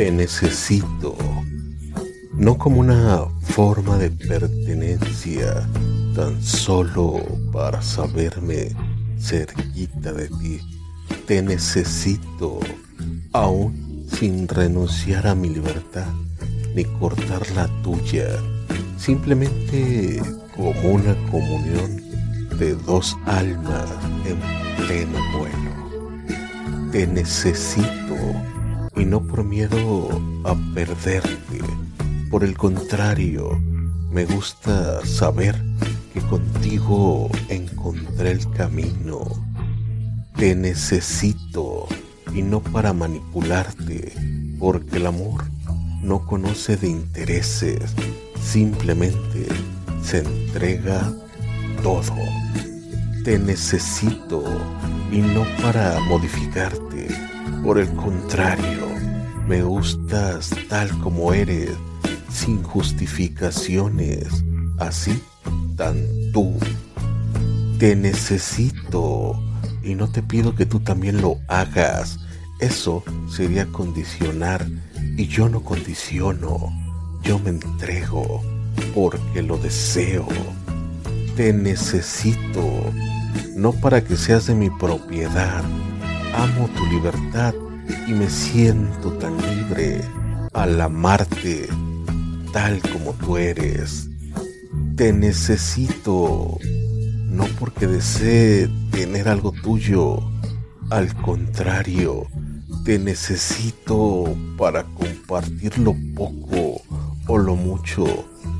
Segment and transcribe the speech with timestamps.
[0.00, 1.14] Te necesito,
[2.32, 5.68] no como una forma de pertenencia,
[6.14, 8.74] tan solo para saberme
[9.18, 10.60] cerquita de ti.
[11.26, 12.60] Te necesito,
[13.34, 16.08] aún sin renunciar a mi libertad
[16.74, 18.26] ni cortar la tuya,
[18.96, 20.22] simplemente
[20.56, 22.00] como una comunión
[22.58, 23.90] de dos almas
[24.24, 24.38] en
[24.82, 26.90] pleno vuelo.
[26.90, 28.16] Te necesito
[29.00, 30.08] y no por miedo
[30.44, 31.60] a perderte.
[32.30, 33.58] Por el contrario,
[34.10, 35.56] me gusta saber
[36.12, 39.24] que contigo encontré el camino.
[40.36, 41.86] Te necesito
[42.34, 44.12] y no para manipularte,
[44.58, 45.44] porque el amor
[46.02, 47.94] no conoce de intereses,
[48.42, 49.46] simplemente
[50.02, 51.10] se entrega
[51.82, 52.16] todo.
[53.24, 54.44] Te necesito
[55.10, 57.08] y no para modificarte.
[57.62, 58.89] Por el contrario,
[59.50, 61.72] me gustas tal como eres,
[62.32, 64.44] sin justificaciones,
[64.78, 65.20] así
[65.76, 65.96] tan
[66.32, 66.54] tú.
[67.80, 69.42] Te necesito
[69.82, 72.20] y no te pido que tú también lo hagas.
[72.60, 74.64] Eso sería condicionar
[75.16, 76.70] y yo no condiciono.
[77.24, 78.40] Yo me entrego
[78.94, 80.28] porque lo deseo.
[81.34, 82.62] Te necesito,
[83.56, 85.64] no para que seas de mi propiedad.
[86.36, 87.52] Amo tu libertad
[88.06, 90.00] y me siento tan libre
[90.52, 91.68] al amarte
[92.52, 94.08] tal como tú eres.
[94.96, 96.58] Te necesito,
[97.26, 100.18] no porque desee tener algo tuyo,
[100.90, 102.26] al contrario,
[102.84, 106.82] te necesito para compartir lo poco
[107.26, 108.04] o lo mucho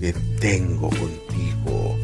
[0.00, 1.96] que tengo contigo.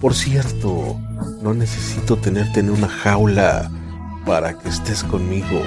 [0.00, 0.98] Por cierto,
[1.42, 3.70] no necesito tenerte en una jaula
[4.24, 5.60] para que estés conmigo.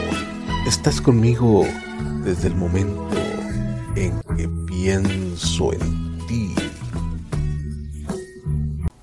[0.65, 1.65] Estás conmigo
[2.23, 3.17] desde el momento
[3.95, 6.55] en que pienso en ti.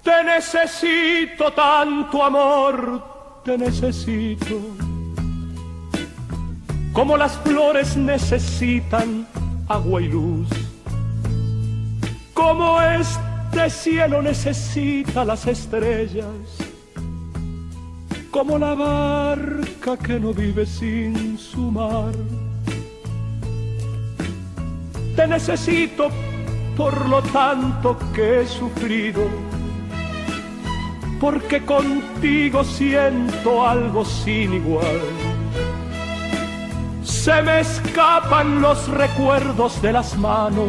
[0.03, 4.59] Te necesito tanto amor, te necesito.
[6.95, 9.27] Como las flores necesitan
[9.69, 10.49] agua y luz.
[12.33, 16.60] Como este cielo necesita las estrellas.
[18.31, 22.13] Como la barca que no vive sin su mar.
[25.17, 26.09] Te necesito
[26.77, 29.29] por lo tanto que he sufrido
[31.21, 35.01] porque contigo siento algo sin igual.
[37.05, 40.69] Se me escapan los recuerdos de las manos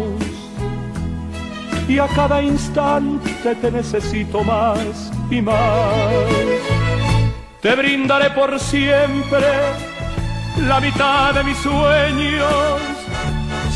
[1.87, 6.70] y a cada instante te necesito más y más.
[7.61, 9.47] Te brindaré por siempre
[10.67, 12.81] la mitad de mis sueños,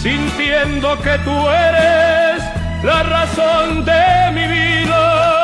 [0.02, 2.44] sintiendo que tú eres
[2.84, 5.36] la razón de mi vida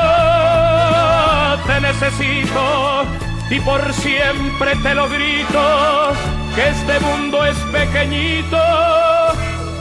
[1.65, 3.03] te necesito
[3.49, 6.13] y por siempre te lo grito,
[6.55, 8.57] que este mundo es pequeñito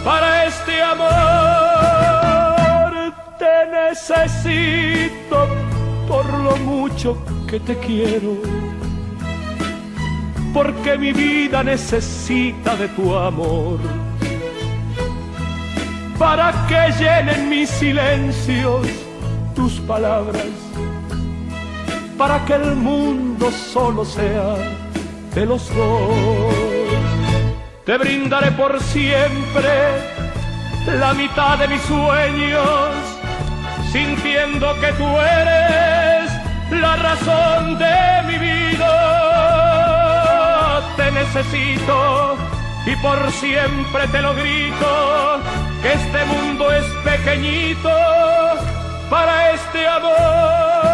[0.04, 1.10] para este amor.
[3.38, 5.59] Te necesito
[6.22, 7.16] por lo mucho
[7.48, 8.36] que te quiero,
[10.52, 13.78] porque mi vida necesita de tu amor.
[16.18, 18.86] Para que llenen mis silencios
[19.54, 20.46] tus palabras
[22.18, 24.54] para que el mundo solo sea
[25.34, 26.54] de los dos.
[27.86, 29.70] Te brindaré por siempre
[30.98, 32.90] la mitad de mis sueños,
[33.90, 35.99] sintiendo que tú eres
[36.70, 38.92] la razón de mi vida.
[40.96, 42.36] Te necesito
[42.86, 45.40] y por siempre te lo grito,
[45.82, 47.90] que este mundo es pequeñito
[49.10, 50.90] para este amor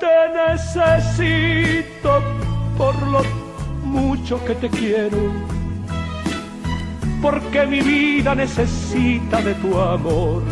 [0.00, 0.16] te
[0.48, 2.22] necesito
[2.78, 3.22] por lo
[3.84, 5.32] mucho que te quiero,
[7.20, 10.42] porque mi vida necesita de tu amor,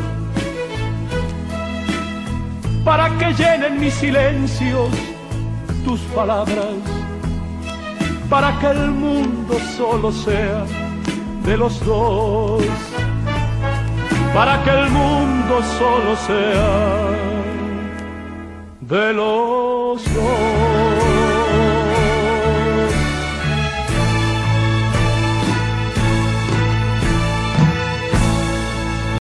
[2.89, 4.89] para que llenen mis silencios
[5.85, 6.75] tus palabras,
[8.31, 10.65] para que el mundo solo sea
[11.45, 12.65] de los dos,
[14.33, 16.69] para que el mundo solo sea
[18.81, 20.28] de los dos.